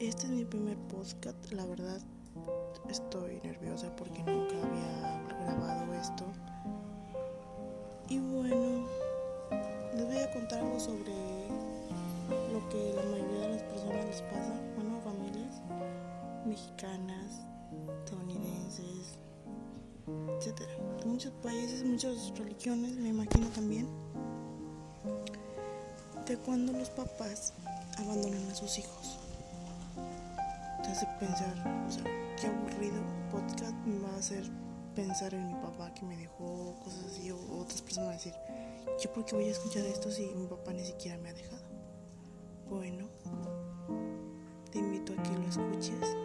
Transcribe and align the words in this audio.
Este 0.00 0.28
es 0.28 0.32
mi 0.32 0.46
primer 0.46 0.78
podcast, 0.88 1.52
la 1.52 1.66
verdad 1.66 2.00
estoy 2.88 3.38
nerviosa 3.44 3.94
porque 3.96 4.22
nunca 4.22 4.54
había 4.56 5.44
grabado 5.44 5.92
esto. 5.92 6.24
Y 8.08 8.18
bueno, 8.18 8.86
les 9.94 10.06
voy 10.06 10.16
a 10.16 10.32
contar 10.32 10.60
algo 10.60 10.80
sobre 10.80 11.12
lo 12.50 12.66
que 12.70 12.94
la 12.96 13.02
mayoría 13.10 13.40
de 13.40 13.48
las 13.50 13.62
personas 13.64 14.06
les 14.06 14.22
pasa, 14.22 14.54
bueno, 14.74 15.02
familias 15.04 15.60
mexicanas, 16.46 17.44
estadounidenses, 17.98 19.18
etcétera, 20.38 20.72
de 20.98 21.04
muchos 21.04 21.32
países, 21.42 21.84
muchas 21.84 22.32
religiones, 22.38 22.96
me 22.96 23.10
imagino 23.10 23.48
también, 23.48 23.86
de 26.26 26.38
cuando 26.38 26.72
los 26.72 26.88
papás 26.88 27.52
abandonan 27.98 28.50
a 28.50 28.54
sus 28.54 28.78
hijos. 28.78 29.09
Pensar, 31.18 31.84
o 31.86 31.90
sea, 31.90 32.04
qué 32.38 32.46
aburrido 32.46 33.02
podcast 33.30 33.74
me 33.86 33.98
va 34.00 34.10
a 34.10 34.18
hacer 34.18 34.44
pensar 34.94 35.32
en 35.32 35.46
mi 35.46 35.54
papá 35.54 35.94
que 35.94 36.04
me 36.04 36.14
dejó 36.14 36.78
cosas 36.84 37.06
así 37.06 37.30
o 37.30 37.38
otras 37.56 37.80
personas 37.80 38.12
decir, 38.12 38.34
yo 39.02 39.10
por 39.14 39.24
qué 39.24 39.34
voy 39.34 39.46
a 39.46 39.50
escuchar 39.50 39.82
esto 39.86 40.10
si 40.10 40.26
mi 40.34 40.46
papá 40.46 40.74
ni 40.74 40.84
siquiera 40.84 41.16
me 41.16 41.30
ha 41.30 41.32
dejado. 41.32 41.62
Bueno, 42.68 43.08
te 44.70 44.78
invito 44.78 45.14
a 45.14 45.22
que 45.22 45.30
lo 45.30 45.48
escuches 45.48 46.16